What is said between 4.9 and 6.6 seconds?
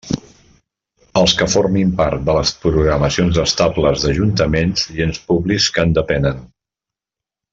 i ens públics que en depenen.